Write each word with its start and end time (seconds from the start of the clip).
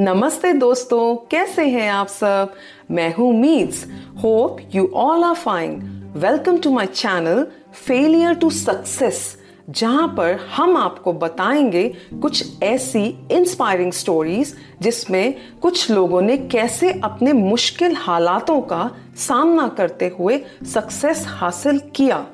नमस्ते 0.00 0.52
दोस्तों, 0.52 1.16
कैसे 1.30 1.66
हैं 1.68 1.90
आप 1.90 2.06
सब? 2.06 2.52
मैं 2.90 3.14
हूँ 3.14 3.32
meets 3.34 3.84
hope 4.22 4.58
you 4.74 4.86
all 4.94 5.24
are 5.24 5.34
fine. 5.34 5.74
Welcome 6.16 6.58
to 6.58 6.70
my 6.70 6.86
channel, 6.86 7.46
failure 7.86 8.34
to 8.34 8.50
success, 8.50 9.36
जहाँ 9.70 10.08
पर 10.08 10.38
हम 10.56 10.76
आपको 10.76 11.12
बताएँगे 11.12 11.88
कुछ 12.22 12.62
ऐसी 12.62 13.04
इंस्पायरिंग 13.30 13.92
स्टोरीज 13.92 14.54
जिसमें 14.82 15.34
कुछ 15.62 15.90
लोगों 15.90 16.22
ने 16.22 16.36
कैसे 16.38 17.00
अपने 17.04 17.32
मुश्किल 17.32 17.96
हालातों 17.96 18.60
का 18.60 18.90
सामना 19.16 19.68
करते 19.68 20.16
हुए 20.18 20.42
सक्सेस 20.74 21.24
हासिल 21.28 21.78
किया। 21.78 22.26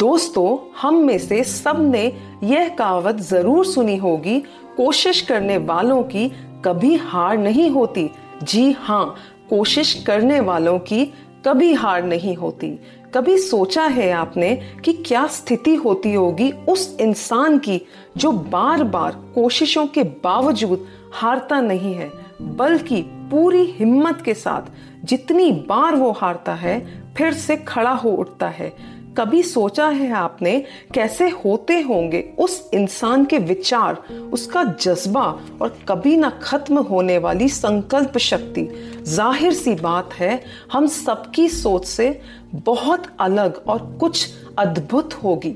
दोस्तों, 0.00 0.58
हम 0.80 0.94
में 0.96 1.18
से 1.18 1.42
सबने 1.44 2.04
यह 2.44 2.68
कहावत 2.68 3.16
ज़रूर 3.20 3.64
सुनी 3.66 3.96
होगी, 3.96 4.38
कोशिश 4.76 5.20
करने 5.20 5.56
वालों 5.60 6.02
की 6.02 6.28
कभी 6.64 6.94
हार 6.96 7.38
नहीं 7.38 7.68
होती। 7.70 8.08
जी 8.42 8.70
हाँ 8.72 9.14
कोशिश 9.50 9.92
करने 10.06 10.38
वालों 10.40 10.78
की 10.78 11.04
कभी 11.46 11.72
हार 11.74 12.02
नहीं 12.02 12.34
होती। 12.36 12.70
कभी 13.14 13.36
सोचा 13.38 13.84
है 13.84 14.10
आपने 14.12 14.54
कि 14.84 14.92
क्या 14.92 15.26
स्थिति 15.28 15.74
होती 15.74 16.12
होगी 16.14 16.50
उस 16.68 16.96
इंसान 17.00 17.58
की 17.58 17.80
जो 18.16 18.32
बार 18.32 18.84
बार 18.86 19.20
कोशिशों 19.34 19.86
के 19.86 20.02
बावजूद 20.24 20.86
हारता 21.14 21.60
नहीं 21.60 21.94
है, 21.94 22.10
बल्कि 22.42 23.02
पूरी 23.30 23.64
हिम्मत 23.72 24.22
के 24.22 24.34
साथ 24.34 24.72
जितनी 25.04 25.50
बार 25.68 25.94
वो 25.94 26.10
हारता 26.12 26.54
है, 26.54 26.78
फिर 27.16 27.32
से 27.34 27.56
खड़ा 27.58 27.92
हो 27.92 28.10
उठता 28.10 28.48
है। 28.48 28.72
कभी 29.18 29.42
सोचा 29.42 29.86
है 29.88 30.10
आपने 30.12 30.58
कैसे 30.94 31.28
होते 31.28 31.80
होंगे 31.80 32.20
उस 32.38 32.70
इंसान 32.74 33.24
के 33.24 33.38
विचार, 33.38 33.94
उसका 34.32 34.64
जज्बा 34.64 35.24
और 35.62 35.78
कभी 35.88 36.16
ना 36.16 36.30
खत्म 36.30 36.78
होने 36.78 37.18
वाली 37.18 37.48
संकल्प 37.48 38.18
शक्ति? 38.18 38.68
ज़ाहिर 39.02 39.52
सी 39.52 39.74
बात 39.74 40.12
है, 40.12 40.42
हम 40.72 40.86
सबकी 40.86 41.48
सोच 41.48 41.84
से 41.84 42.20
बहुत 42.54 43.06
अलग 43.20 43.62
और 43.68 43.96
कुछ 44.00 44.28
अद्भुत 44.58 45.14
होगी। 45.14 45.54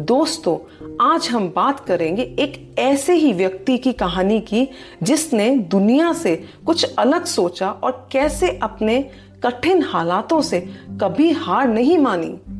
दोस्तों, 0.00 0.56
आज 1.00 1.28
हम 1.28 1.52
बात 1.56 1.80
करेंगे 1.80 2.22
एक 2.22 2.74
ऐसे 2.78 3.14
ही 3.14 3.32
व्यक्ति 3.32 3.78
की 3.78 3.92
कहानी 3.92 4.40
की, 4.40 4.68
जिसने 5.02 5.50
दुनिया 5.56 6.12
से 6.12 6.36
कुछ 6.66 6.94
अलग 6.94 7.24
सोचा 7.24 7.70
और 7.70 8.08
कैसे 8.12 8.58
अपने 8.62 9.10
कठिन 9.44 9.82
हालातों 9.82 10.42
से 10.42 10.60
कभी 11.00 11.30
हार 11.32 11.68
नहीं 11.68 11.98
मानी। 11.98 12.55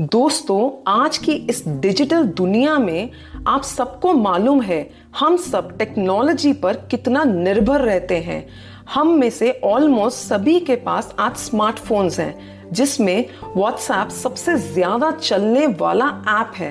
दोस्तों, 0.00 0.70
आज 0.86 1.16
की 1.18 1.32
इस 1.32 1.62
डिजिटल 1.68 2.24
दुनिया 2.24 2.78
में 2.78 3.10
आप 3.46 3.62
सबको 3.62 4.12
मालूम 4.12 4.60
है, 4.62 4.90
हम 5.18 5.36
सब 5.36 5.76
टेक्नोलॉजी 5.78 6.52
पर 6.52 6.76
कितना 6.90 7.24
निर्भर 7.24 7.80
रहते 7.80 8.18
हैं। 8.18 8.46
हम 8.94 9.08
में 9.10 9.30
से 9.30 9.50
ऑलमोस्ट 9.64 10.18
सभी 10.18 10.58
के 10.60 10.76
पास 10.76 11.14
आज 11.18 11.36
स्मार्टफोन्स 11.36 12.20
हैं, 12.20 12.70
जिसमें 12.72 13.24
व्हाट्सएप 13.56 14.08
सबसे 14.08 14.56
ज़्यादा 14.56 15.10
चलने 15.10 15.66
वाला 15.80 16.06
ऐप 16.40 16.52
है। 16.56 16.70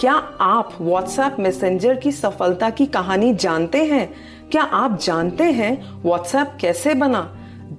क्या 0.00 0.14
आप 0.40 0.76
व्हाट्सएप 0.80 1.36
मैसेंजर 1.40 1.94
की 1.94 2.12
सफलता 2.12 2.70
की 2.70 2.86
कहानी 2.86 3.34
जानते 3.34 3.84
हैं? 3.84 4.14
क्या 4.50 4.62
आप 4.62 4.98
जानते 5.00 5.44
हैं 5.44 6.02
व्हाट्सएप 6.02 6.56
कैसे 6.60 6.94
बना? 6.94 7.28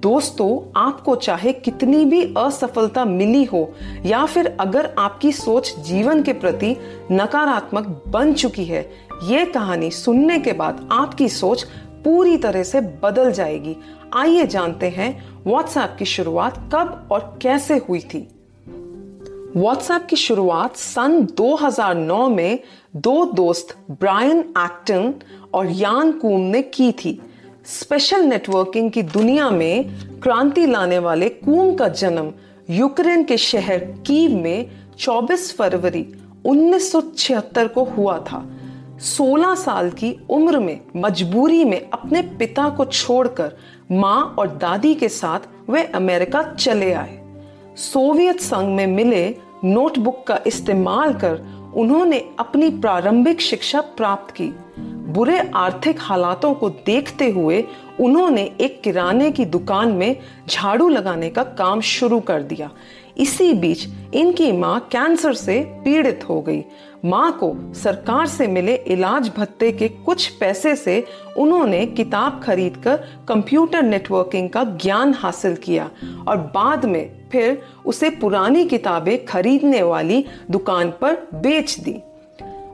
दोस्तों, 0.02 0.80
आपको 0.80 1.16
चाहे 1.16 1.52
कितनी 1.52 2.04
भी 2.04 2.34
असफलता 2.38 3.04
मिली 3.04 3.44
हो, 3.44 3.72
या 4.06 4.26
फिर 4.26 4.56
अगर 4.60 4.94
आपकी 4.98 5.32
सोच 5.32 5.76
जीवन 5.78 6.22
के 6.22 6.32
प्रति 6.32 6.76
नकारात्मक 7.12 8.04
बन 8.08 8.32
चुकी 8.34 8.64
है, 8.64 8.90
ये 9.24 9.44
कहानी 9.44 9.90
सुनने 9.90 10.38
के 10.38 10.52
बाद 10.52 10.88
आपकी 10.92 11.28
सोच 11.28 11.62
पूरी 12.04 12.36
तरह 12.36 12.62
से 12.62 12.80
बदल 12.80 13.32
जाएगी। 13.32 13.76
आइए 14.14 14.46
जानते 14.46 14.88
हैं 14.88 15.28
व्हाट्सएप 15.46 15.96
की 15.98 16.04
शुरुआत 16.04 16.70
कब 16.74 17.08
और 17.12 17.38
कैसे 17.42 17.74
हुई 17.76 18.00
थी। 18.00 18.28
व्हाट्सएप 19.56 20.06
की 20.06 20.16
शुरुआत 20.16 20.76
सन 20.76 21.22
2009 21.24 22.28
में 22.28 22.58
दो 22.96 23.24
दोस्त 23.24 23.76
ब्रायन 23.90 24.38
एक्टन 24.38 25.14
और 25.54 25.66
यान 25.66 26.12
कूम 26.12 26.40
ने 26.40 26.62
की 26.62 26.92
थी। 26.92 27.22
स्पेशल 27.66 28.22
नेटवर्किंग 28.22 28.90
की 28.90 29.02
दुनिया 29.02 29.50
में 29.50 29.90
क्रांति 30.20 30.66
लाने 30.66 30.98
वाले 30.98 31.28
कूम 31.28 31.74
का 31.74 31.88
जन्म 31.88 32.32
यूक्रेन 32.70 33.24
के 33.24 33.36
शहर 33.36 33.78
कीव 33.78 34.36
में 34.36 34.70
24 34.98 35.56
फरवरी 35.56 36.14
1976 36.44 37.68
को 37.68 37.84
हुआ 37.84 38.18
था। 38.18 38.46
16 39.00 39.54
साल 39.54 39.90
की 39.90 40.26
उम्र 40.30 40.58
में 40.58 40.80
मजबूरी 40.96 41.64
में 41.64 41.90
अपने 41.90 42.22
पिता 42.22 42.68
को 42.68 42.84
छोड़कर 42.84 43.56
माँ 43.92 44.36
और 44.38 44.48
दादी 44.48 44.94
के 44.94 45.08
साथ 45.08 45.70
वे 45.70 45.84
अमेरिका 45.84 46.42
चले 46.42 46.92
आए। 46.92 47.18
सोवियत 47.76 48.40
संघ 48.40 48.76
में 48.76 48.86
मिले 48.86 49.36
नोटबुक 49.64 50.24
का 50.26 50.40
इस्तेमाल 50.46 51.14
कर 51.14 51.34
उन्होंने 51.76 52.30
अपनी 52.38 52.70
प्रारंभिक 52.70 53.40
शिक्षा 53.40 53.80
प्राप्त 53.80 54.34
की। 54.34 54.52
बुरे 55.06 55.38
आर्थिक 55.54 55.96
हालातों 56.00 56.54
को 56.54 56.70
देखते 56.86 57.30
हुए 57.30 57.64
उन्होंने 58.00 58.42
एक 58.60 58.80
किराने 58.82 59.30
की 59.30 59.44
दुकान 59.44 59.92
में 59.92 60.16
झाड़ू 60.48 60.88
लगाने 60.88 61.30
का 61.30 61.42
काम 61.58 61.80
शुरू 61.80 62.20
कर 62.20 62.42
दिया। 62.42 62.70
इसी 63.16 63.52
बीच 63.54 63.86
इनकी 64.14 64.50
माँ 64.52 64.78
कैंसर 64.92 65.34
से 65.34 65.60
पीड़ित 65.84 66.24
हो 66.28 66.40
गई। 66.40 66.64
माँ 67.04 67.30
को 67.32 67.54
सरकार 67.74 68.26
से 68.26 68.46
मिले 68.46 68.74
इलाज 68.74 69.30
भत्ते 69.36 69.70
के 69.72 69.88
कुछ 69.88 70.28
पैसे 70.30 70.74
से 70.76 71.04
उन्होंने 71.36 71.84
किताब 71.86 72.40
खरीदकर 72.44 72.96
कंप्यूटर 73.28 73.82
नेटवर्किंग 73.82 74.50
का 74.50 74.64
ज्ञान 74.64 75.14
हासिल 75.14 75.54
किया 75.56 75.90
और 76.28 76.36
बाद 76.54 76.84
में 76.84 77.28
फिर 77.32 77.62
उसे 77.86 78.10
पुरानी 78.10 78.64
किताबें 78.64 79.24
खरीदने 79.26 79.82
वाली 79.82 80.24
दुकान 80.50 80.90
पर 80.90 81.14
बेच 81.34 81.78
दी। 81.80 82.00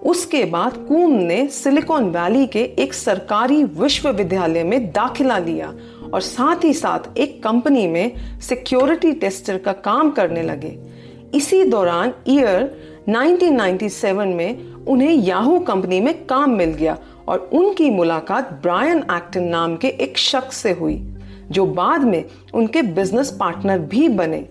उसके 0.03 0.45
बाद 0.45 0.77
कूम 0.89 1.13
ने 1.13 1.47
सिलिकॉन 1.47 2.05
वैली 2.05 2.47
के 2.47 2.63
एक 2.79 2.95
सरकारी 2.95 3.65
विश्वविद्यालय 3.65 4.65
में 4.65 4.87
दाखिला 4.93 5.39
लिया 5.39 5.73
और 6.15 6.21
साथ 6.21 6.65
ही 6.65 6.73
साथ 6.75 7.19
एक 7.19 7.43
कंपनी 7.43 7.87
में 7.87 8.41
सिक्योरिटी 8.41 9.13
टेस्टर 9.13 9.59
का 9.59 9.73
काम 9.73 10.11
करने 10.11 10.43
लगे। 10.43 10.79
इसी 11.35 11.63
दौरान 11.65 12.13
ईयर 12.29 12.71
1997 13.09 14.35
में 14.35 14.73
उन्हें 14.85 15.13
याहू 15.13 15.59
कंपनी 15.61 16.01
में 16.01 16.15
काम 16.27 16.51
मिल 16.51 16.71
गया 16.71 16.97
और 17.29 17.51
उनकी 17.53 17.91
मुलाकात 17.91 18.51
ब्रायन 18.63 18.99
एक्टन 19.13 19.43
नाम 19.43 19.77
के 19.77 19.89
एक 19.89 20.19
शख्स 20.19 20.57
से 20.57 20.73
हुई, 20.73 20.97
जो 21.51 21.67
बाद 21.67 22.05
में 22.05 22.25
उनके 22.55 22.83
बिज़नेस 22.83 23.31
पार्टनर 23.31 23.79
भी 23.79 24.09
बने। 24.09 24.45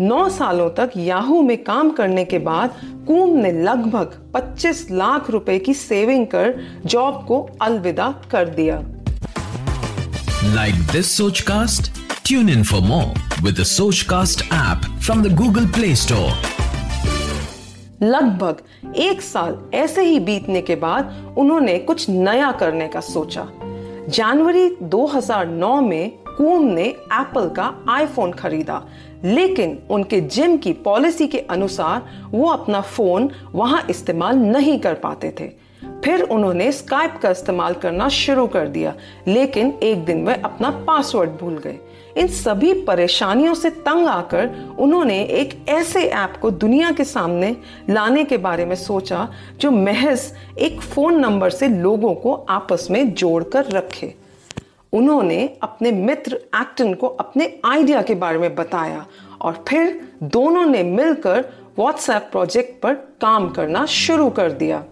नौ 0.00 0.28
सालों 0.28 0.70
तक 0.70 0.90
याहू 0.96 1.42
में 1.42 1.64
काम 1.64 1.90
करने 1.90 2.24
के 2.24 2.38
बाद 2.38 2.74
कूम 3.06 3.36
ने 3.36 3.52
लगभग 3.52 4.32
25 4.34 4.90
लाख 4.90 5.30
रुपए 5.30 5.58
की 5.58 5.74
सेविंग 5.74 6.26
कर 6.26 6.54
जॉब 6.86 7.24
को 7.28 7.50
अलविदा 7.62 8.22
कर 8.30 8.48
दिया। 8.48 8.76
Like 10.54 10.74
this 10.74 11.16
Sochcast 11.40 11.92
tune 12.26 12.48
in 12.48 12.62
for 12.62 12.80
more 12.80 13.42
with 13.42 13.62
Sochcast 14.02 14.44
app 14.52 15.00
from 15.00 15.22
the 15.22 15.34
Google 15.36 15.66
Play 15.66 15.94
Store 15.96 16.32
लगभग 18.02 18.56
एक 18.96 19.20
साल 19.20 19.70
ऐसे 19.74 20.02
ही 20.02 20.20
बीतने 20.20 20.60
के 20.62 20.76
बाद 20.76 21.34
उन्होंने 21.38 21.78
कुछ 21.78 22.08
नया 22.08 22.52
करने 22.52 22.88
का 22.88 23.00
सोचा। 23.00 23.48
जनवरी 24.08 24.76
2009 24.82 25.80
में 25.80 26.10
कूम 26.10 26.62
ने 26.64 26.84
एप्पल 26.84 27.48
का 27.48 27.84
आईफोन 27.88 28.32
खरीदा। 28.32 28.82
लेकिन 29.24 29.78
उनके 29.90 30.20
जिम 30.20 30.56
की 30.56 30.72
पॉलिसी 30.72 31.26
के 31.26 31.38
अनुसार 31.38 32.02
वो 32.30 32.48
अपना 32.48 32.80
फ़ोन 32.80 33.30
वहाँ 33.52 33.86
इस्तेमाल 33.90 34.36
नहीं 34.36 34.78
कर 34.78 34.94
पाते 34.94 35.34
थे। 35.40 35.65
फिर 36.06 36.20
उन्होंने 36.22 36.70
स्काइप 36.72 37.14
का 37.22 37.30
इस्तेमाल 37.30 37.74
करना 37.74 38.08
शुरू 38.08 38.46
कर 38.46 38.68
दिया, 38.68 38.94
लेकिन 39.28 39.72
एक 39.82 40.04
दिन 40.04 40.24
वह 40.26 40.42
अपना 40.44 40.70
पासवर्ड 40.86 41.30
भूल 41.30 41.56
गए। 41.58 41.78
इन 42.16 42.26
सभी 42.28 42.72
परेशानियों 42.82 43.54
से 43.54 43.70
तंग 43.70 44.06
आकर 44.06 44.50
उन्होंने 44.78 45.18
एक 45.22 45.58
ऐसे 45.68 46.04
ऐप 46.04 46.38
को 46.42 46.50
दुनिया 46.50 46.92
के 46.92 47.04
सामने 47.04 47.54
लाने 47.90 48.24
के 48.24 48.36
बारे 48.36 48.66
में 48.66 48.76
सोचा, 48.76 49.28
जो 49.60 49.70
महज 49.70 50.32
एक 50.58 50.80
फ़ोन 50.80 51.20
नंबर 51.20 51.50
से 51.50 51.68
लोगों 51.68 52.14
को 52.14 52.34
आपस 52.50 52.88
में 52.90 53.12
जोड़कर 53.14 53.70
रखे। 53.72 54.14
उन्होंने 54.92 55.44
अपने 55.62 55.92
मित्र 55.92 56.40
एक्टन 56.56 56.94
को 56.94 57.06
अपने 57.06 57.52
आइडिया 57.64 58.02
के 58.02 58.14
बारे 58.14 58.38
में 58.38 58.54
बताया 58.54 59.06
और 59.40 59.64
फिर 59.68 60.00
दोनों 60.22 60.66
ने 60.66 60.82
मिलकर 60.82 61.44
व्हाट्सएप 61.78 62.28
प्रोजेक्ट 62.32 62.82
पर 62.82 62.94
काम 63.20 63.48
करना 63.48 63.86
शुरू 63.86 64.30
कर 64.30 64.52
दिया। 64.52 64.84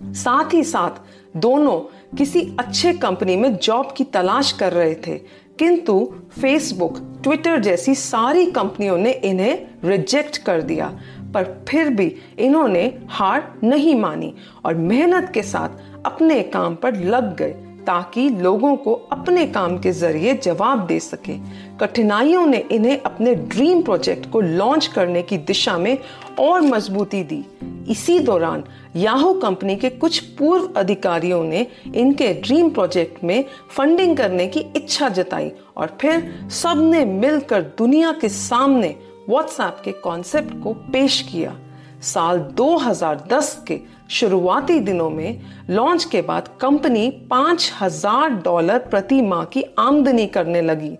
साथ 0.00 0.54
ही 0.54 0.62
साथ 0.64 1.36
दोनों 1.36 1.78
किसी 2.16 2.40
अच्छे 2.58 2.92
कंपनी 2.92 3.36
में 3.36 3.56
जॉब 3.56 3.92
की 3.96 4.04
तलाश 4.04 4.52
कर 4.52 4.72
रहे 4.72 4.94
थे, 5.06 5.16
किंतु 5.58 6.12
फेसबुक 6.40 6.98
ट्विटर 7.22 7.60
जैसी 7.60 7.94
सारी 7.94 8.46
कंपनियों 8.46 8.96
ने 8.98 9.12
इन्हें 9.12 9.66
रिजेक्ट 9.84 10.38
कर 10.38 10.62
दिया, 10.62 10.88
पर 11.34 11.64
फिर 11.68 11.90
भी 11.90 12.14
इन्होंने 12.38 12.82
हार 13.08 13.60
नहीं 13.64 13.94
मानी 13.94 14.34
और 14.64 14.74
मेहनत 14.74 15.30
के 15.34 15.42
साथ 15.42 16.04
अपने 16.06 16.42
काम 16.42 16.74
पर 16.74 16.96
लग 16.96 17.36
गए। 17.36 17.54
ताकि 17.86 18.28
लोगों 18.28 18.76
को 18.76 18.94
अपने 19.12 19.46
काम 19.46 19.78
के 19.78 19.92
ज़रिए 19.92 20.34
जवाब 20.34 20.86
दे 20.86 21.00
सके। 21.00 21.36
कठिनाइयों 21.80 22.46
ने 22.46 22.58
इन्हें 22.70 23.00
अपने 23.00 23.34
ड्रीम 23.34 23.82
प्रोजेक्ट 23.82 24.30
को 24.30 24.40
लॉन्च 24.40 24.86
करने 24.86 25.22
की 25.22 25.38
दिशा 25.38 25.78
में 25.78 25.98
और 26.38 26.60
मजबूती 26.60 27.22
दी। 27.22 27.44
इसी 27.88 28.18
दौरान 28.18 28.64
याहू 28.96 29.32
कंपनी 29.34 29.76
के 29.76 29.90
कुछ 29.90 30.18
पूर्व 30.18 30.72
अधिकारियों 30.76 31.44
ने 31.44 31.66
इनके 31.94 32.32
ड्रीम 32.34 32.70
प्रोजेक्ट 32.70 33.24
में 33.24 33.44
फंडिंग 33.70 34.16
करने 34.16 34.46
की 34.46 34.60
इच्छा 34.60 35.08
जताई 35.08 35.52
और 35.76 35.96
फिर 36.00 36.48
सबने 36.50 37.04
मिलकर 37.04 37.62
दुनिया 37.78 38.12
के 38.12 38.28
सामने 38.28 38.96
व्हाट्सएप 39.28 39.82
के 39.84 39.92
कॉन्सेप्ट 39.92 40.62
को 40.62 40.72
पेश 40.72 41.20
किया। 41.32 41.56
साल 42.02 42.38
2010 42.38 43.64
के 43.68 43.80
शुरुआती 44.10 44.80
दिनों 44.80 45.10
में 45.10 45.40
लॉन्च 45.70 46.04
के 46.04 46.22
बाद 46.22 46.48
कंपनी 46.60 47.10
पाँच 47.10 47.72
हज़ार 47.80 48.30
डॉलर 48.30 48.78
प्रति 48.78 49.20
माह 49.22 49.44
की 49.44 49.64
आमदनी 49.78 50.26
करने 50.26 50.62
लगी। 50.62 50.96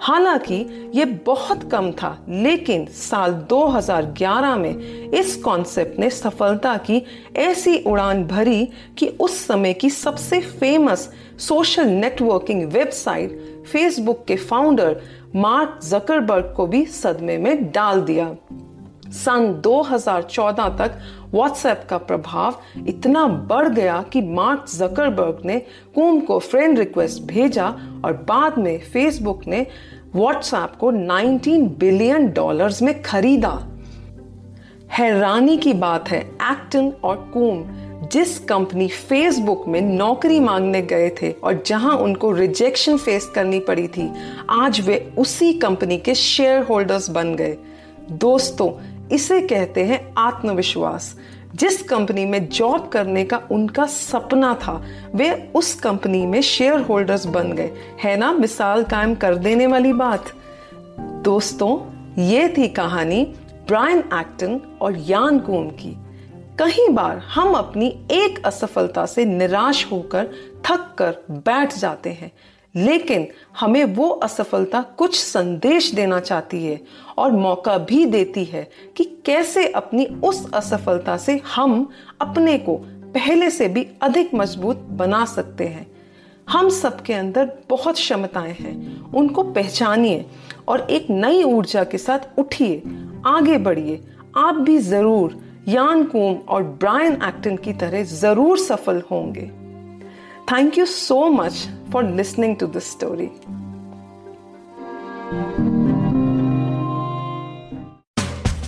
हालाँकि 0.00 0.54
ये 0.94 1.04
बहुत 1.04 1.70
कम 1.70 1.90
था, 1.92 2.26
लेकिन 2.28 2.86
साल 2.86 3.32
2011 3.32 4.56
में 4.56 5.10
इस 5.10 5.36
कॉन्सेप्ट 5.36 5.98
ने 5.98 6.10
सफलता 6.10 6.76
की, 6.76 7.02
ऐसी 7.36 7.78
उड़ान 7.78 8.24
भरी 8.24 8.68
कि 8.98 9.08
उस 9.08 9.46
समय 9.46 9.72
की 9.72 9.90
सबसे 9.90 10.40
famous 10.40 11.12
social 11.38 11.86
networking 11.86 12.72
website 12.72 13.64
Facebook 13.72 14.24
के 14.24 14.36
फाउंडर 14.36 15.00
मार्क 15.36 15.80
जकरबर्ग 15.84 16.54
को 16.56 16.66
भी 16.66 16.84
सदमे 16.86 17.38
में 17.38 17.70
डाल 17.70 18.00
दिया। 18.00 18.34
सन 19.12 19.52
2014 19.62 20.68
तक 20.78 20.98
व्हाट्सएप 21.32 21.86
का 21.90 21.98
प्रभाव 21.98 22.60
इतना 22.88 23.26
बढ़ 23.26 23.68
गया 23.68 24.02
कि 24.12 24.20
मार्क 24.22 24.64
जकरबर्ग 24.68 25.42
ने 25.44 25.58
कूम 25.94 26.20
को 26.20 26.38
फ्रेंड 26.38 26.78
रिक्वेस्ट 26.78 27.22
भेजा 27.22 27.66
और 28.04 28.12
बाद 28.28 28.58
में 28.58 28.78
फेसबुक 28.80 29.46
ने 29.46 29.66
व्हाट्सएप 30.14 30.76
को 30.80 30.92
19 30.92 31.68
बिलियन 31.78 32.28
डॉलर्स 32.30 32.82
में 32.82 33.02
खरीदा। 33.02 33.52
हैरानी 34.92 35.56
की 35.56 35.72
बात 35.72 36.08
है 36.08 36.20
एक्टन 36.20 36.92
और 37.04 37.16
कूम 37.34 37.64
जिस 38.08 38.38
कंपनी 38.38 38.88
फेसबुक 38.88 39.66
में 39.68 39.80
नौकरी 39.80 40.40
मांगने 40.40 40.82
गए 40.82 41.08
थे 41.22 41.30
और 41.32 41.62
जहाँ 41.66 41.96
उनको 41.96 42.32
रिजेक्शन 42.32 42.96
फेस 42.96 43.26
करनी 43.34 43.60
पड़ी 43.60 43.86
थी, 43.88 44.10
आज 44.50 44.80
वे 44.80 45.12
उसी 45.18 45.52
कंपनी 45.52 45.98
के 45.98 46.14
शेयर 46.14 46.62
होल्डर्स 46.62 47.08
बन 47.10 47.34
गए। 47.34 47.56
दोस्तों 48.10 48.70
इसे 49.12 49.40
कहते 49.40 49.84
हैं 49.84 50.14
आत्मविश्वास। 50.18 51.18
जिस 51.54 51.82
कंपनी 51.82 52.26
में 52.26 52.48
जॉब 52.48 52.88
करने 52.88 53.24
का 53.24 53.42
उनका 53.50 53.86
सपना 53.86 54.54
था, 54.54 54.84
वे 55.14 55.52
उस 55.54 55.74
कंपनी 55.74 56.26
में 56.26 56.40
शेयर 56.40 56.80
होल्डर्स 56.80 57.26
बन 57.26 57.52
गए। 57.52 57.70
है 58.02 58.16
ना? 58.16 58.32
मिसाल 58.32 58.84
कायम 58.84 59.14
कर 59.14 59.34
देने 59.34 59.66
वाली 59.66 59.92
बात। 59.92 60.24
दोस्तों, 61.24 61.92
ये 62.22 62.54
थी 62.58 62.68
कहानी 62.68 63.24
ब्रायन 63.66 63.98
एक्टन 63.98 64.60
और 64.80 64.96
यान 64.96 65.38
कून 65.38 65.70
की। 65.70 65.96
कई 66.58 66.88
बार 66.88 67.18
हम 67.18 67.54
अपनी 67.54 68.06
एक 68.10 68.46
असफलता 68.46 69.06
से 69.06 69.24
निराश 69.24 69.88
होकर 69.92 70.28
थक 70.70 70.94
कर 70.98 71.14
बैठ 71.30 71.78
जाते 71.78 72.10
हैं। 72.10 72.32
लेकिन 72.74 73.26
हमें 73.60 73.84
वो 73.84 74.08
असफलता 74.08 74.80
कुछ 74.98 75.18
संदेश 75.18 75.90
देना 75.94 76.20
चाहती 76.20 76.64
है 76.66 76.80
और 77.18 77.32
मौका 77.32 77.76
भी 77.78 78.04
देती 78.06 78.44
है 78.44 78.68
कि 78.96 79.04
कैसे 79.26 79.66
अपनी 79.68 80.06
उस 80.24 80.50
असफलता 80.54 81.16
से 81.16 81.40
हम 81.56 81.88
अपने 82.20 82.58
को 82.58 82.76
पहले 83.14 83.50
से 83.50 83.68
भी 83.68 83.86
अधिक 84.02 84.34
मज़बूत 84.34 84.76
बना 84.76 85.24
सकते 85.24 85.64
हैं। 85.64 85.86
हम 86.48 86.68
सबके 86.68 87.14
अंदर 87.14 87.50
बहुत 87.70 87.94
क्षमताएँ 87.94 88.52
हैं, 88.52 89.10
उनको 89.10 89.42
पहचानिए 89.42 90.24
और 90.68 90.80
एक 90.90 91.06
नई 91.10 91.42
ऊर्जा 91.42 91.84
के 91.84 91.98
साथ 91.98 92.38
उठिए, 92.38 92.82
आगे 93.26 93.58
बढ़िए। 93.58 94.02
आप 94.36 94.54
भी 94.54 94.78
ज़रूर 94.78 95.40
यान 95.68 96.04
कूम 96.04 96.34
और 96.48 96.62
ब्रायन 96.62 97.12
एक्टन 97.12 97.56
की 97.56 97.72
तरह 97.72 98.04
ज़रूर 98.04 98.58
सफल 98.58 99.02
होंगे। 99.10 99.50
Thank 100.48 100.76
you 100.76 100.86
so 100.86 101.32
much 101.32 101.68
for 101.90 102.02
listening 102.02 102.56
to 102.58 102.66
this 102.66 102.86
story. 102.86 103.30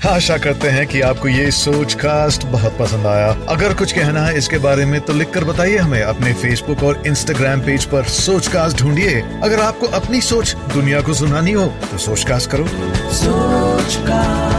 आशा 0.08 0.36
करते 0.38 0.68
हैं 0.68 0.86
कि 0.86 1.00
आपको 1.00 1.28
ये 1.28 1.50
सोच 1.50 1.94
कास्ट 2.02 2.44
बहुत 2.46 2.76
पसंद 2.78 3.06
आया। 3.06 3.30
अगर 3.50 3.74
कुछ 3.74 3.92
कहना 3.92 4.20
है 4.26 4.36
इसके 4.38 4.58
बारे 4.66 4.84
में 4.86 5.00
तो 5.00 5.12
लिखकर 5.12 5.44
बताइए 5.44 5.76
हमें 5.76 6.02
अपने 6.02 6.32
फेसबुक 6.42 6.82
और 6.82 7.02
इंस्टाग्राम 7.06 7.60
पेज 7.66 7.84
पर 7.92 8.04
सोच 8.16 8.48
कास्ट 8.54 8.82
ढूंढिए। 8.82 9.20
अगर 9.20 9.60
आपको 9.60 9.86
अपनी 10.00 10.20
सोच 10.30 10.54
दुनिया 10.74 11.00
को 11.02 11.14
सुनानी 11.14 11.52
हो 11.52 11.66
तो 11.90 11.98
सोच 12.06 12.24
कास्ट 12.28 12.50
करो। 12.50 12.66
सोच 13.14 13.96
कास्ट 14.08 14.53